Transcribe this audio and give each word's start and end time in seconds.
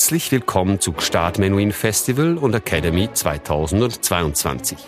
Herzlich 0.00 0.32
willkommen 0.32 0.80
zu 0.80 0.94
Gstaad 0.94 1.38
Menuhin 1.38 1.72
Festival 1.72 2.38
und 2.38 2.54
Academy 2.54 3.12
2022. 3.12 4.78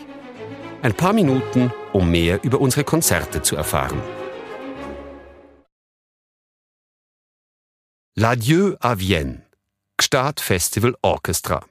Ein 0.80 0.94
paar 0.94 1.12
Minuten, 1.12 1.70
um 1.92 2.10
mehr 2.10 2.42
über 2.42 2.62
unsere 2.62 2.82
Konzerte 2.82 3.42
zu 3.42 3.54
erfahren. 3.54 4.00
L'Adieu 8.16 8.78
à 8.78 8.98
Vienne, 8.98 9.42
Gstaad 9.98 10.40
Festival 10.40 10.94
Orchestra. 11.02 11.62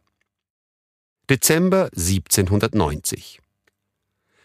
Dezember 1.27 1.89
1790. 1.95 3.41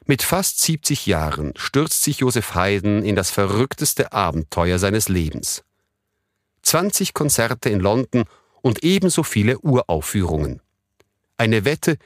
Mit 0.07 0.23
fast 0.23 0.61
70 0.61 1.05
Jahren 1.05 1.53
stürzt 1.59 2.03
sich 2.03 2.21
Josef 2.21 2.55
Haydn 2.55 3.05
in 3.05 3.15
das 3.15 3.31
verrückteste 3.31 4.15
Abenteuer 4.15 4.79
seines 4.79 5.11
Lebens. 5.11 5.65
20 6.63 7.13
Konzerte 7.13 7.69
in 7.69 7.81
London 7.81 8.25
und 8.67 8.83
ebenso 8.83 9.23
viele 9.23 9.61
Uraufführungen. 9.61 10.61
Eine 11.39 11.65
Wette, 11.65 11.99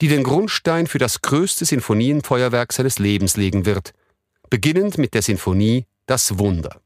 die 0.00 0.08
den 0.08 0.22
Grundstein 0.22 0.86
für 0.86 0.96
das 0.96 1.20
größte 1.20 1.66
Sinfonienfeuerwerk 1.66 2.72
seines 2.72 2.98
Lebens 2.98 3.36
legen 3.36 3.66
wird, 3.66 3.92
beginnend 4.48 4.96
mit 4.96 5.12
der 5.12 5.20
Sinfonie 5.20 5.84
Das 6.06 6.38
Wunder. 6.38 6.80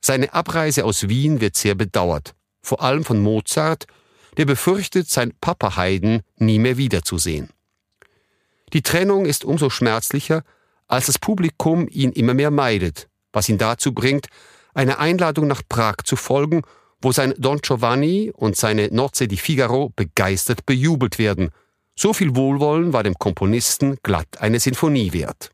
Seine 0.00 0.32
Abreise 0.32 0.84
aus 0.84 1.08
Wien 1.08 1.40
wird 1.40 1.56
sehr 1.56 1.74
bedauert, 1.74 2.36
vor 2.62 2.80
allem 2.80 3.04
von 3.04 3.20
Mozart, 3.20 3.88
der 4.36 4.44
befürchtet, 4.44 5.10
sein 5.10 5.32
Papa 5.40 5.76
Haydn 5.76 6.20
nie 6.36 6.60
mehr 6.60 6.76
wiederzusehen. 6.76 7.50
Die 8.72 8.82
Trennung 8.82 9.26
ist 9.26 9.44
umso 9.44 9.68
schmerzlicher, 9.68 10.44
als 10.86 11.06
das 11.06 11.18
Publikum 11.18 11.88
ihn 11.90 12.12
immer 12.12 12.34
mehr 12.34 12.52
meidet, 12.52 13.08
was 13.32 13.48
ihn 13.48 13.58
dazu 13.58 13.92
bringt, 13.92 14.28
eine 14.74 15.00
Einladung 15.00 15.48
nach 15.48 15.62
Prag 15.68 15.96
zu 16.04 16.14
folgen 16.14 16.62
wo 17.00 17.12
sein 17.12 17.34
Don 17.38 17.58
Giovanni 17.60 18.32
und 18.34 18.56
seine 18.56 18.88
Nozze 18.88 19.28
di 19.28 19.36
Figaro 19.36 19.92
begeistert 19.94 20.66
bejubelt 20.66 21.18
werden. 21.18 21.50
So 21.96 22.12
viel 22.12 22.34
Wohlwollen 22.34 22.92
war 22.92 23.02
dem 23.02 23.14
Komponisten 23.14 23.98
glatt 24.02 24.40
eine 24.40 24.60
Sinfonie 24.60 25.12
wert. 25.12 25.50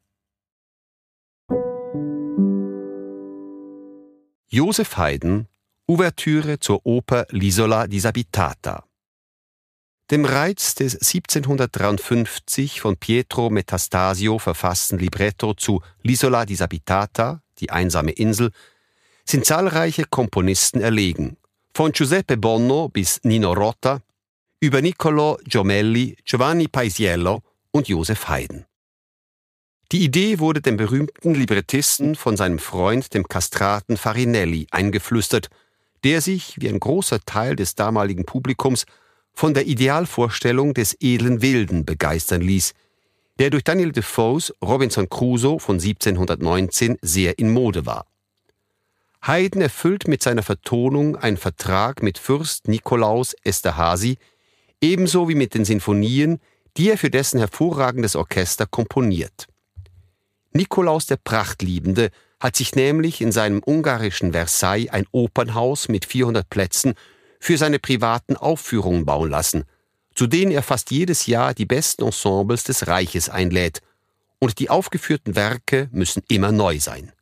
Joseph 4.49 4.97
Haydn 4.97 5.47
Ouvertüre 5.91 6.61
zur 6.61 6.87
Oper 6.87 7.27
L'Isola 7.31 7.89
disabitata. 7.89 8.85
Dem 10.13 10.25
Reiz 10.25 10.77
des 10.77 10.95
1753 10.95 12.81
von 12.81 12.97
Pietro 12.97 13.51
Metastasio 13.51 14.39
verfassten 14.39 15.01
Libretto 15.01 15.55
zu 15.55 15.83
L'Isola 16.05 16.47
disabitata, 16.47 17.43
die 17.59 17.71
einsame 17.71 18.13
Insel, 18.13 18.53
sind 19.31 19.47
zahlreiche 19.47 20.05
Komponisten 20.05 20.81
erlegen, 20.81 21.37
von 21.73 21.93
Giuseppe 21.93 22.37
Bonno 22.37 22.89
bis 22.89 23.21
Nino 23.23 23.53
Rota, 23.53 24.03
über 24.59 24.83
Niccolo 24.83 25.39
Giomelli, 25.45 26.17
Giovanni 26.25 26.67
Paisiello 26.67 27.41
und 27.71 27.89
Josef 27.89 28.29
Haydn. 28.29 28.67
Die 29.93 30.05
Idee 30.05 30.41
wurde 30.41 30.61
dem 30.61 30.77
berühmten 30.77 31.35
Librettisten 31.35 32.17
von 32.17 32.37
seinem 32.37 32.59
Freund, 32.59 33.15
dem 33.15 33.27
Kastraten 33.29 33.97
Farinelli, 33.97 34.67
eingeflüstert, 34.71 35.49
der 36.03 36.21
sich, 36.21 36.61
wie 36.61 36.69
ein 36.69 36.81
großer 36.81 37.21
Teil 37.25 37.57
des 37.57 37.77
damaligen 37.77 38.25
Publikums, 38.25 38.85
von 39.33 39.55
der 39.55 39.67
Idealvorstellung 39.67 40.75
des 40.75 40.97
edlen 41.01 41.41
Wilden 41.41 41.85
begeistern 41.85 42.41
ließ, 42.41 42.75
der 43.39 43.51
durch 43.51 43.63
Daniel 43.65 43.93
Defoes 43.93 44.53
Robinson 44.61 45.09
Crusoe 45.09 45.61
von 45.61 45.77
1719 45.77 46.99
sehr 47.01 47.39
in 47.39 47.51
Mode 47.51 47.87
war. 47.87 48.10
Haydn 49.23 49.61
erfüllt 49.61 50.09
mit 50.09 50.23
seiner 50.23 50.43
Vertonung 50.43 51.17
einen 51.17 51.37
Vertrag 51.37 52.03
mit 52.03 52.19
Fürst 52.19 52.69
Nikolaus 52.69 53.35
Esterhazy, 53.45 54.19
ebenso 54.81 55.29
wie 55.29 55.35
mit 55.35 55.55
den 55.55 55.65
Sinfonien, 55.65 56.41
die 56.77 56.91
er 56.91 56.97
für 56.97 57.11
dessen 57.11 57.39
hervorragendes 57.39 58.17
Orchester 58.17 58.67
komponiert. 58.67 59.47
Nikolaus 60.53 61.07
der 61.07 61.17
Prachtliebende 61.17 62.11
hat 62.41 62.57
sich 62.57 62.75
nämlich 62.75 63.21
in 63.21 63.33
seinem 63.33 63.63
ungarischen 63.65 64.33
Versailles 64.33 64.91
ein 64.91 65.07
Opernhaus 65.13 65.89
mit 65.89 66.07
400 66.07 66.49
Plätzen 66.49 66.95
für 67.39 67.59
seine 67.59 67.79
privaten 67.79 68.37
Aufführungen 68.37 69.05
bauen 69.05 69.31
lassen, 69.31 69.65
zu 70.15 70.27
denen 70.27 70.51
er 70.51 70.63
fast 70.63 70.91
jedes 70.91 71.27
Jahr 71.27 71.53
die 71.53 71.67
besten 71.67 72.05
Ensembles 72.05 72.65
des 72.65 72.87
Reiches 72.87 73.29
einlädt, 73.29 73.83
und 74.39 74.59
die 74.59 74.71
aufgeführten 74.71 75.37
Werke 75.37 75.91
müssen 75.93 76.23
immer 76.29 76.51
neu 76.51 76.81
sein. 76.81 77.13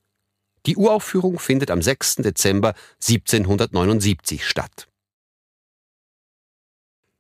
Die 0.67 0.77
Uraufführung 0.77 1.39
findet 1.39 1.71
am 1.71 1.83
6. 1.83 2.17
Dezember 2.17 2.75
1779 3.01 4.47
statt. 4.47 4.89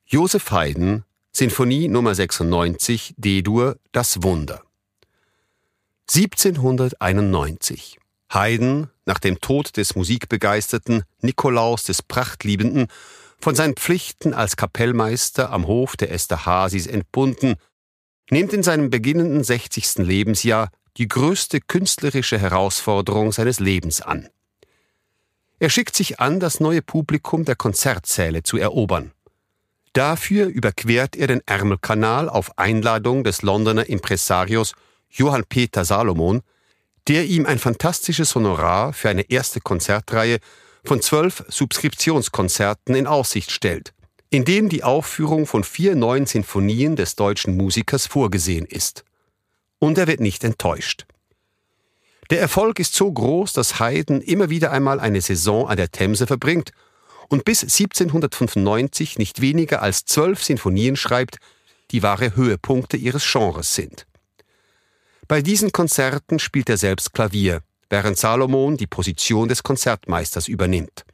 Joseph 0.07 0.51
Haydn, 0.51 1.05
Sinfonie 1.33 1.89
Nummer 1.89 2.15
96, 2.15 3.15
D-Dur, 3.17 3.79
Das 3.93 4.23
Wunder. 4.23 4.63
1791. 6.09 7.99
Haydn, 8.33 8.89
nach 9.05 9.19
dem 9.19 9.41
Tod 9.41 9.77
des 9.77 9.95
musikbegeisterten 9.95 11.05
Nikolaus 11.21 11.85
des 11.85 12.03
Prachtliebenden, 12.03 12.89
von 13.41 13.55
seinen 13.55 13.77
Pflichten 13.77 14.35
als 14.35 14.57
Kapellmeister 14.57 15.51
am 15.51 15.67
Hof 15.67 15.97
der 15.97 16.11
Esterhazys 16.11 16.87
entbunden, 16.87 17.55
nimmt 18.31 18.53
in 18.53 18.63
seinem 18.63 18.91
beginnenden 18.91 19.45
60. 19.45 19.99
Lebensjahr 19.99 20.71
die 20.99 21.07
größte 21.07 21.61
künstlerische 21.61 22.39
Herausforderung 22.39 23.31
seines 23.31 23.61
Lebens 23.61 24.01
an. 24.01 24.29
Er 25.61 25.71
schickt 25.71 25.97
sich 25.97 26.19
an, 26.19 26.41
das 26.41 26.59
neue 26.61 26.83
Publikum 26.83 27.45
der 27.45 27.55
Konzertsäle 27.55 28.43
zu 28.43 28.59
erobern. 28.59 29.13
Dafür 29.93 30.47
überquert 30.47 31.17
er 31.17 31.29
den 31.29 31.41
Ärmelkanal 31.47 32.29
auf 32.29 32.59
Einladung 32.59 33.25
des 33.25 33.43
Londoner 33.43 33.89
Impresarios 33.89 34.75
Johann 35.09 35.45
Peter 35.49 35.85
Salomon, 35.85 36.43
der 37.07 37.25
ihm 37.25 37.47
ein 37.47 37.59
fantastisches 37.59 38.35
Honorar 38.35 38.93
für 38.93 39.09
eine 39.09 39.31
erste 39.31 39.61
Konzertreihe 39.61 40.39
von 40.85 41.01
zwölf 41.01 41.45
Subskriptionskonzerten 41.49 42.95
in 42.95 43.07
Aussicht 43.07 43.51
stellt, 43.51 43.95
in 44.31 44.45
denen 44.45 44.69
die 44.69 44.85
Aufführung 44.85 45.47
von 45.47 45.65
vier 45.65 45.97
neuen 45.97 46.27
Sinfonien 46.27 46.97
des 46.97 47.17
deutschen 47.17 47.57
Musikers 47.57 48.07
vorgesehen 48.07 48.67
ist 48.67 49.05
und 49.79 49.99
er 49.99 50.07
wird 50.07 50.21
nicht 50.21 50.45
enttäuscht. 50.45 51.07
Der 52.31 52.41
Erfolg 52.41 52.79
ist 52.79 52.95
so 52.95 53.11
groß, 53.11 53.55
dass 53.55 53.81
Haydn 53.81 54.21
immer 54.21 54.51
wieder 54.51 54.71
einmal 54.71 55.01
eine 55.01 55.21
Saison 55.21 55.69
an 55.69 55.77
der 55.77 55.91
Themse 55.91 56.27
verbringt 56.27 56.73
und 57.29 57.45
bis 57.45 57.63
1795 57.63 59.19
nicht 59.19 59.41
weniger 59.41 59.81
als 59.83 60.05
zwölf 60.05 60.43
Sinfonien 60.43 60.97
schreibt, 60.97 61.39
die 61.91 62.03
wahre 62.03 62.37
Höhepunkte 62.37 62.97
ihres 62.97 63.31
Genres 63.31 63.75
sind. 63.75 64.07
Bei 65.27 65.43
diesen 65.43 65.73
Konzerten 65.73 66.39
spielt 66.39 66.69
er 66.69 66.77
selbst 66.77 67.13
Klavier, 67.13 67.63
während 67.91 68.19
Salomon 68.19 68.77
die 68.77 68.87
Position 68.87 69.49
des 69.49 69.63
Konzertmeisters 69.63 70.49
übernimmt. 70.49 71.05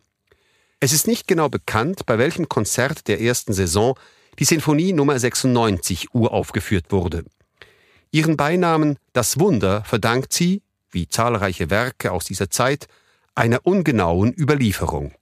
Es 0.80 0.92
ist 0.92 1.06
nicht 1.06 1.26
genau 1.26 1.48
bekannt, 1.48 2.06
bei 2.06 2.18
welchem 2.18 2.48
Konzert 2.48 3.08
der 3.08 3.20
ersten 3.20 3.52
Saison 3.52 3.98
die 4.38 4.44
Sinfonie 4.44 4.92
Nummer 4.92 5.18
96 5.18 6.12
uraufgeführt 6.12 6.90
wurde. 6.90 7.24
Ihren 8.14 8.36
Beinamen 8.36 8.96
Das 9.12 9.40
Wunder 9.40 9.82
verdankt 9.82 10.32
sie, 10.32 10.62
wie 10.92 11.08
zahlreiche 11.08 11.68
Werke 11.68 12.12
aus 12.12 12.24
dieser 12.24 12.48
Zeit, 12.48 12.86
einer 13.34 13.66
ungenauen 13.66 14.32
Überlieferung. 14.32 15.12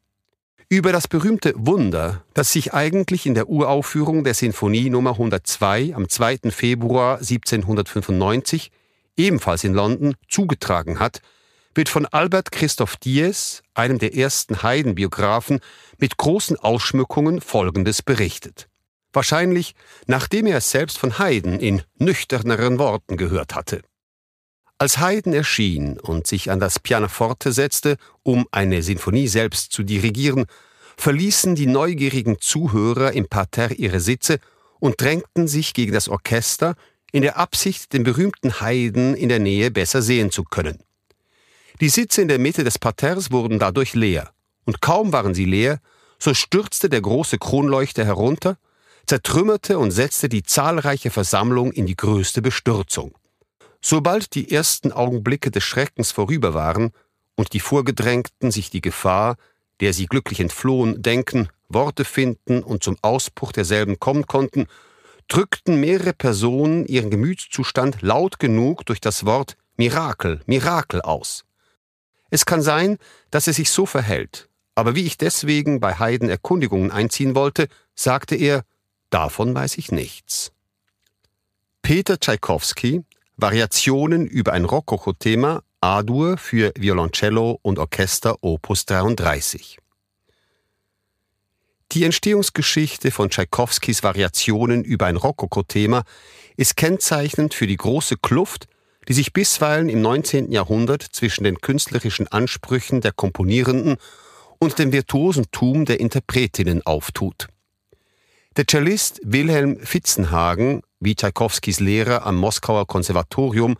Über 0.69 0.93
das 0.93 1.09
berühmte 1.09 1.55
Wunder, 1.57 2.23
das 2.35 2.53
sich 2.53 2.75
eigentlich 2.75 3.25
in 3.25 3.33
der 3.33 3.49
Uraufführung 3.49 4.25
der 4.25 4.35
Sinfonie 4.35 4.91
Nummer 4.91 5.13
102 5.13 5.95
am 5.95 6.07
2. 6.07 6.51
Februar 6.51 7.17
1795, 7.17 8.71
ebenfalls 9.17 9.65
in 9.65 9.73
London, 9.73 10.15
zugetragen 10.29 10.99
hat, 10.99 11.23
wird 11.75 11.89
von 11.89 12.05
Albert 12.05 12.53
Christoph 12.53 12.99
Dies, 12.99 13.63
einem 13.73 14.01
der 14.01 14.15
ersten 14.15 14.63
Haydn-Biografen, 14.63 15.61
mit 15.97 16.19
großen 16.19 16.59
Ausschmückungen 16.59 17.41
Folgendes 17.41 18.03
berichtet 18.03 18.69
wahrscheinlich 19.13 19.75
nachdem 20.07 20.47
er 20.47 20.59
es 20.59 20.71
selbst 20.71 20.99
von 20.99 21.19
Haydn 21.19 21.59
in 21.59 21.83
nüchterneren 21.99 22.79
Worten 22.79 23.17
gehört 23.17 23.55
hatte. 23.55 23.83
Als 24.79 24.99
Haydn 24.99 25.33
erschien 25.33 26.01
und 26.01 26.27
sich 26.27 26.51
an 26.51 26.59
das 26.59 26.81
Pianoforte 26.81 27.53
setzte, 27.53 27.99
um 28.25 28.47
eine 28.51 28.83
Sinfonie 28.83 29.29
selbst 29.29 29.73
zu 29.73 29.85
dirigieren, 29.85 30.47
verließen 30.97 31.55
die 31.55 31.67
neugierigen 31.67 32.41
Zuhörer 32.41 33.13
im 33.13 33.29
Parterre 33.29 33.75
ihre 33.75 34.01
Sitze 34.01 34.39
und 34.81 35.01
drängten 35.01 35.47
sich 35.47 35.75
gegen 35.75 35.93
das 35.93 36.09
Orchester 36.09 36.75
in 37.13 37.23
der 37.23 37.37
Absicht, 37.37 37.93
den 37.93 38.03
berühmten 38.03 38.61
Haydn 38.61 39.15
in 39.15 39.29
der 39.29 39.39
Nähe 39.39 39.71
besser 39.71 40.03
sehen 40.03 40.33
zu 40.33 40.43
können. 40.43 40.83
Die 41.81 41.89
Sitze 41.89 42.23
in 42.23 42.29
der 42.29 42.39
Mitte 42.39 42.65
des 42.65 42.79
Parterres 42.79 43.31
wurden 43.31 43.59
dadurch 43.59 43.95
leer, 43.95 44.33
und 44.65 44.81
kaum 44.81 45.13
waren 45.13 45.35
sie 45.35 45.45
leer, 45.45 45.81
so 46.19 46.35
stürzte 46.35 46.89
der 46.89 47.01
große 47.01 47.39
Kronleuchter 47.39 48.05
herunter 48.05 48.57
zertrümmerte 49.07 49.79
und 49.79 49.91
setzte 49.91 50.29
die 50.29 50.43
zahlreiche 50.43 51.11
Versammlung 51.11 51.73
in 51.73 51.87
die 51.87 51.97
größte 51.97 52.43
Bestürzung. 52.43 53.17
Sobald 53.81 54.35
die 54.35 54.53
ersten 54.53 54.93
Augenblicke 54.93 55.51
des 55.51 55.65
Schreckens 55.65 56.13
vorüber 56.13 56.55
waren 56.55 56.93
und 57.35 57.53
die 57.53 57.61
Vorgedrängten 57.61 58.51
sich 58.51 58.71
die 58.71 58.81
Gefahr, 58.81 59.37
der 59.81 59.93
sie 59.93 60.07
glücklich 60.07 60.41
entflohen, 60.41 61.03
denken, 61.03 61.49
Worte 61.69 62.05
finden 62.05 62.63
und 62.63 62.85
zum 62.85 62.97
Ausbruch 63.03 63.53
derselben 63.53 63.99
kommen 63.99 64.27
konnten, 64.27 64.67
drückten 65.29 65.81
mehrere 65.81 66.13
Personen 66.13 66.87
ihren 66.87 67.11
Gemütszustand 67.11 68.03
laut 68.03 68.39
genug 68.39 68.87
durch 68.87 69.01
das 69.01 69.25
Wort 69.25 69.57
Mirakel, 69.77 70.41
Mirakel 70.47 71.01
aus. 71.01 71.45
Es 72.31 72.47
kann 72.47 72.63
sein, 72.63 72.99
dass 73.31 73.47
es 73.47 73.57
sich 73.57 73.71
so 73.71 73.87
verhält, 73.87 74.49
aber 74.75 74.95
wie 74.95 75.05
ich 75.05 75.19
deswegen 75.19 75.81
bei 75.81 75.99
Haydn 75.99 76.29
Erkundigungen 76.29 76.91
einziehen 76.91 77.35
wollte, 77.35 77.69
sagte 77.95 78.37
er, 78.37 78.63
davon 79.13 79.55
weiß 79.55 79.79
ich 79.79 79.93
nichts. 79.93 80.53
Peter 81.83 82.19
Tschaikowski, 82.19 83.03
Variationen 83.37 84.27
über 84.27 84.53
ein 84.53 84.65
Rokoko-Thema, 84.65 85.63
A-Dur 85.81 86.39
für 86.39 86.73
Violoncello 86.77 87.59
und 87.63 87.79
Orchester 87.79 88.37
Opus 88.41 88.87
33. 88.87 89.79
Die 91.93 92.05
Entstehungsgeschichte 92.05 93.11
von 93.11 93.31
Tschaikowskis 93.31 94.03
Variationen 94.03 94.85
über 94.85 95.07
ein 95.07 95.17
Rokoko-Thema 95.17 96.05
ist 96.57 96.77
kennzeichnend 96.77 97.53
für 97.53 97.67
die 97.67 97.77
große 97.77 98.17
Kluft, 98.17 98.67
die 99.09 99.13
sich 99.13 99.33
bisweilen 99.33 99.89
im 99.89 100.01
19. 100.01 100.53
Jahrhundert 100.53 101.03
zwischen 101.03 101.45
den 101.45 101.61
künstlerischen 101.61 102.29
Ansprüchen 102.29 103.01
der 103.01 103.13
Komponierenden 103.13 103.97
und 104.59 104.79
dem 104.79 104.93
Virtuosentum 104.93 105.85
der 105.85 106.01
Interpretinnen 106.01 106.81
auftut. 106.87 107.49
Der 108.59 108.67
Cellist 108.67 109.19
Wilhelm 109.25 109.81
Fitzenhagen, 109.81 110.83
wie 111.01 111.15
Tschaikowskis 111.15 111.81
Lehrer 111.81 112.27
am 112.27 112.37
Moskauer 112.37 112.87
Konservatorium, 112.87 113.79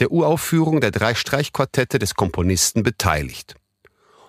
der 0.00 0.12
Uraufführung 0.12 0.82
der 0.82 0.90
drei 0.90 1.14
Streichquartette 1.14 1.98
des 1.98 2.14
Komponisten 2.14 2.82
beteiligt. 2.82 3.54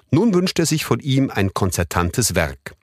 Nun 0.09 0.33
wünscht 0.33 0.57
er 0.59 0.65
sich 0.65 0.85
von 0.85 1.01
ihm 1.01 1.29
ein 1.29 1.53
konzertantes 1.53 2.33
Werk. 2.33 2.75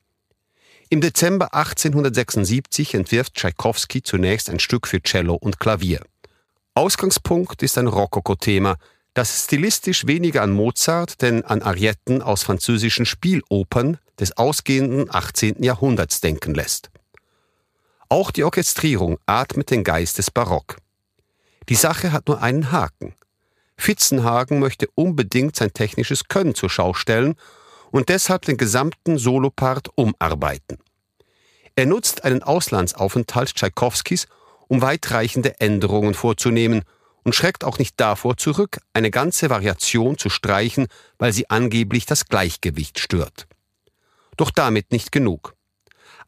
Im 0.90 1.00
Dezember 1.00 1.54
1876 1.54 2.92
entwirft 2.92 3.34
Tschaikowski 3.34 4.02
zunächst 4.02 4.50
ein 4.50 4.60
Stück 4.60 4.86
für 4.86 5.00
Cello 5.00 5.36
und 5.36 5.58
Klavier. 5.58 6.02
Ausgangspunkt 6.74 7.62
ist 7.62 7.78
ein 7.78 7.86
Rokoko-Thema, 7.86 8.76
das 9.14 9.44
stilistisch 9.44 10.06
weniger 10.06 10.42
an 10.42 10.52
Mozart, 10.52 11.20
denn 11.22 11.44
an 11.44 11.62
Arietten 11.62 12.22
aus 12.22 12.42
französischen 12.42 13.06
Spielopern 13.06 13.98
des 14.18 14.36
ausgehenden 14.36 15.12
18. 15.12 15.62
Jahrhunderts 15.62 16.20
denken 16.20 16.54
lässt. 16.54 16.90
Auch 18.08 18.30
die 18.30 18.44
Orchestrierung 18.44 19.18
atmet 19.26 19.70
den 19.70 19.84
Geist 19.84 20.18
des 20.18 20.30
Barock. 20.30 20.76
Die 21.68 21.74
Sache 21.74 22.12
hat 22.12 22.28
nur 22.28 22.42
einen 22.42 22.72
Haken. 22.72 23.14
Fitzenhagen 23.76 24.58
möchte 24.58 24.88
unbedingt 24.94 25.56
sein 25.56 25.72
technisches 25.72 26.28
Können 26.28 26.54
zur 26.54 26.70
Schau 26.70 26.92
stellen 26.92 27.34
und 27.90 28.08
deshalb 28.08 28.42
den 28.42 28.56
gesamten 28.56 29.18
Solopart 29.18 29.88
umarbeiten. 29.96 30.78
Er 31.76 31.86
nutzt 31.86 32.24
einen 32.24 32.42
Auslandsaufenthalt 32.42 33.54
Tschaikowskis, 33.54 34.26
um 34.68 34.82
weitreichende 34.82 35.60
Änderungen 35.60 36.14
vorzunehmen 36.14 36.82
und 37.24 37.34
schreckt 37.34 37.64
auch 37.64 37.78
nicht 37.78 37.98
davor 37.98 38.36
zurück, 38.36 38.78
eine 38.92 39.10
ganze 39.10 39.50
Variation 39.50 40.18
zu 40.18 40.30
streichen, 40.30 40.86
weil 41.18 41.32
sie 41.32 41.50
angeblich 41.50 42.06
das 42.06 42.26
Gleichgewicht 42.26 42.98
stört. 42.98 43.46
Doch 44.36 44.50
damit 44.50 44.92
nicht 44.92 45.12
genug. 45.12 45.54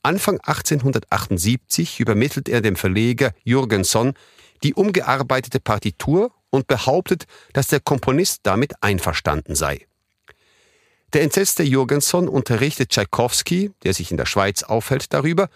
Anfang 0.02 0.40
1878 0.40 2.00
übermittelt 2.00 2.48
er 2.48 2.60
dem 2.60 2.76
Verleger 2.76 3.32
Jürgenson 3.44 4.14
die 4.62 4.74
umgearbeitete 4.74 5.60
Partitur 5.60 6.32
und 6.50 6.66
behauptet, 6.66 7.24
dass 7.52 7.68
der 7.68 7.80
Komponist 7.80 8.40
damit 8.42 8.74
einverstanden 8.80 9.54
sei. 9.54 9.86
Der 11.12 11.22
entsetzte 11.22 11.62
Jürgenson 11.62 12.28
unterrichtet 12.28 12.90
Tschaikowski, 12.90 13.70
der 13.82 13.92
sich 13.92 14.10
in 14.10 14.16
der 14.16 14.26
Schweiz 14.26 14.62
aufhält, 14.62 15.12
darüber, 15.12 15.48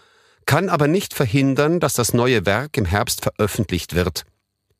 kann 0.45 0.69
aber 0.69 0.87
nicht 0.87 1.13
verhindern, 1.13 1.79
dass 1.79 1.93
das 1.93 2.13
neue 2.13 2.45
Werk 2.45 2.77
im 2.77 2.85
Herbst 2.85 3.21
veröffentlicht 3.21 3.95
wird. 3.95 4.25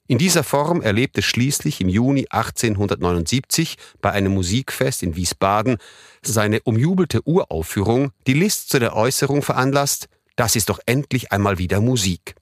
In 0.08 0.18
dieser 0.18 0.44
Form 0.44 0.82
erlebte 0.82 1.22
schließlich 1.22 1.82
im 1.82 1.90
Juni 1.90 2.28
1879 2.30 3.76
bei 4.02 4.12
einem 4.12 4.34
Musikfest 4.34 5.04
in 5.04 5.18
Wiesbaden 5.18 5.78
seine 6.22 6.62
umjubelte 6.62 7.28
Uraufführung, 7.28 8.12
die 8.26 8.34
List 8.34 8.70
zu 8.70 8.80
der 8.80 8.96
Äußerung 8.96 9.42
veranlasst, 9.42 10.08
das 10.38 10.56
ist 10.56 10.70
doch 10.70 10.80
endlich 10.86 11.32
einmal 11.34 11.58
wieder 11.58 11.82
Musik. 11.82 12.36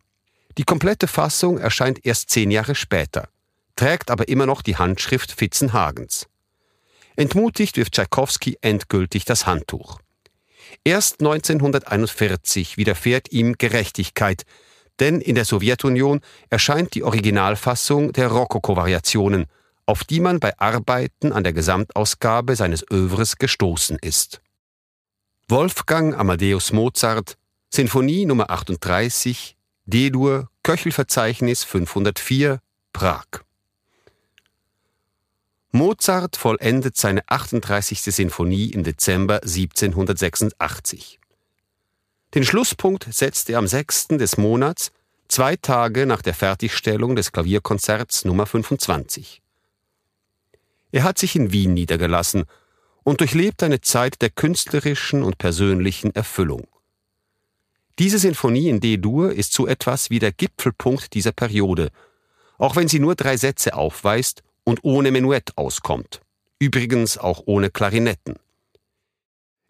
Die 0.60 0.64
komplette 0.64 1.08
Fassung 1.08 1.58
erscheint 1.58 2.06
erst 2.06 2.30
zehn 2.30 2.52
Jahre 2.52 2.76
später, 2.76 3.30
trägt 3.76 4.12
aber 4.12 4.28
immer 4.28 4.46
noch 4.46 4.62
die 4.62 4.78
Handschrift 4.78 5.32
Fitzenhagens. 5.32 6.28
Entmutigt 7.16 7.78
wirft 7.78 7.94
Tschaikowski 7.94 8.58
endgültig 8.62 9.26
das 9.26 9.48
Handtuch. 9.48 10.00
Erst 10.84 11.22
1941 11.22 12.78
widerfährt 12.78 13.32
ihm 13.32 13.54
Gerechtigkeit, 13.58 14.46
denn 15.00 15.22
in 15.22 15.36
der 15.36 15.46
Sowjetunion 15.46 16.22
erscheint 16.50 16.96
die 16.96 17.04
Originalfassung 17.04 18.14
der 18.14 18.28
Rokoko-Variationen, 18.30 19.46
auf 19.86 20.04
die 20.04 20.20
man 20.20 20.40
bei 20.40 20.58
Arbeiten 20.58 21.32
an 21.32 21.44
der 21.44 21.54
Gesamtausgabe 21.54 22.56
seines 22.56 22.86
Övres 22.92 23.38
gestoßen 23.38 23.98
ist. 24.02 24.42
Wolfgang 25.48 26.18
Amadeus 26.18 26.72
Mozart, 26.72 27.38
Sinfonie 27.70 28.26
Nummer 28.26 28.50
38, 28.50 29.56
D-Dur, 29.86 30.50
Köchelverzeichnis 30.64 31.64
504, 31.64 32.60
Prag. 32.94 33.26
Mozart 35.72 36.38
vollendet 36.38 36.96
seine 36.96 37.22
38. 37.28 38.02
Sinfonie 38.02 38.70
im 38.70 38.84
Dezember 38.84 39.44
1786. 39.44 41.20
Den 42.36 42.44
Schlusspunkt 42.44 43.08
setzt 43.12 43.50
er 43.50 43.60
am 43.60 43.66
6. 43.66 44.10
des 44.10 44.36
Monats, 44.36 44.92
zwei 45.30 45.56
Tage 45.56 46.06
nach 46.06 46.22
der 46.22 46.34
Fertigstellung 46.34 47.16
des 47.16 47.32
Klavierkonzerts 47.32 48.26
Nummer 48.26 48.46
25. 48.46 49.42
Er 50.92 51.04
hat 51.04 51.18
sich 51.18 51.38
in 51.38 51.54
Wien 51.54 51.74
niedergelassen 51.74 52.44
und 53.04 53.22
durchlebt 53.22 53.64
eine 53.64 53.80
Zeit 53.80 54.22
der 54.22 54.32
künstlerischen 54.32 55.24
und 55.24 55.38
persönlichen 55.38 56.14
Erfüllung. 56.14 56.68
Diese 58.00 58.20
Sinfonie 58.20 58.68
in 58.68 58.82
D-Dur 58.82 59.32
ist 59.32 59.54
so 59.54 59.66
etwas 59.66 60.10
wie 60.10 60.20
der 60.20 60.34
Gipfelpunkt 60.34 61.14
dieser 61.14 61.32
Periode, 61.32 61.90
auch 62.58 62.76
wenn 62.76 62.90
sie 62.90 63.00
nur 63.00 63.16
drei 63.16 63.38
Sätze 63.38 63.76
aufweist 63.76 64.44
und 64.66 64.84
ohne 64.84 65.12
Menuett 65.12 65.58
auskommt. 65.58 66.20
Übrigens 66.60 67.18
auch 67.18 67.44
ohne 67.46 67.70
Klarinetten. 67.70 68.36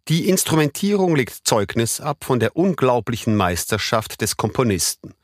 Die 0.08 0.30
Instrumentierung 0.30 1.16
legt 1.16 1.48
Zeugnis 1.48 2.00
ab 2.00 2.24
von 2.26 2.40
der 2.40 2.56
unglaublichen 2.56 3.36
Meisterschaft 3.36 4.22
des 4.22 4.38
Komponisten. 4.38 5.16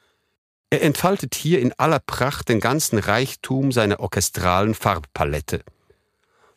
Er 0.71 0.81
entfaltet 0.81 1.35
hier 1.35 1.59
in 1.59 1.71
aller 1.73 2.00
Pracht 2.00 2.50
den 2.50 2.59
ganzen 2.59 2.97
Reichtum 2.97 3.71
seiner 3.71 4.00
orchestralen 4.00 4.73
Farbpalette. 4.73 5.63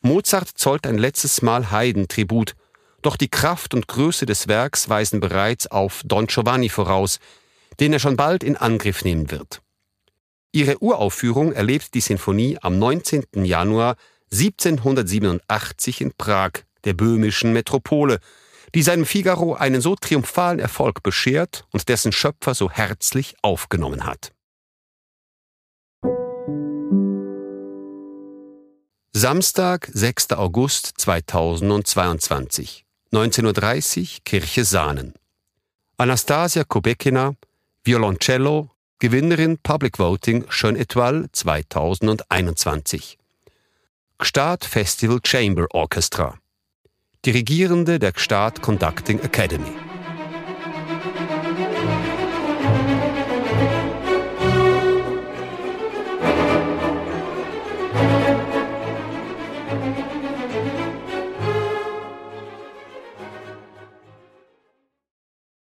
Mozart 0.00 0.48
zollt 0.54 0.86
ein 0.86 0.96
letztes 0.96 1.42
Mal 1.42 1.70
Haydn-Tribut, 1.70 2.54
doch 3.02 3.18
die 3.18 3.28
Kraft 3.28 3.74
und 3.74 3.88
Größe 3.88 4.24
des 4.24 4.48
Werks 4.48 4.88
weisen 4.88 5.20
bereits 5.20 5.66
auf 5.66 6.00
Don 6.06 6.26
Giovanni 6.26 6.70
voraus, 6.70 7.18
den 7.78 7.92
er 7.92 7.98
schon 7.98 8.16
bald 8.16 8.42
in 8.42 8.56
Angriff 8.56 9.04
nehmen 9.04 9.30
wird. 9.30 9.60
Ihre 10.52 10.82
Uraufführung 10.82 11.52
erlebt 11.52 11.92
die 11.92 12.00
Sinfonie 12.00 12.56
am 12.62 12.78
19. 12.78 13.44
Januar 13.44 13.96
1787 14.30 16.00
in 16.00 16.12
Prag, 16.16 16.52
der 16.84 16.94
böhmischen 16.94 17.52
Metropole, 17.52 18.18
die 18.74 18.82
seinem 18.82 19.06
Figaro 19.06 19.54
einen 19.54 19.80
so 19.80 19.94
triumphalen 19.96 20.58
Erfolg 20.58 21.02
beschert 21.02 21.64
und 21.70 21.88
dessen 21.88 22.12
Schöpfer 22.12 22.54
so 22.54 22.70
herzlich 22.70 23.34
aufgenommen 23.42 24.04
hat. 24.04 24.32
Samstag, 29.12 29.88
6. 29.92 30.32
August 30.32 30.94
2022 30.96 32.84
19.30 33.12 34.00
Uhr 34.00 34.06
Kirche 34.24 34.64
Sahnen. 34.64 35.14
Anastasia 35.96 36.64
Kubekina, 36.64 37.36
Violoncello, 37.84 38.70
Gewinnerin 38.98 39.58
Public 39.58 40.00
Voting 40.00 40.46
Schön 40.48 40.74
Etoile 40.74 41.30
2021. 41.30 43.16
Gstaad 44.18 44.64
Festival 44.64 45.20
Chamber 45.22 45.68
Orchestra. 45.70 46.36
Dirigierende 47.26 47.98
der 47.98 48.12
Gstaad 48.12 48.60
Conducting 48.60 49.18
Academy. 49.20 49.72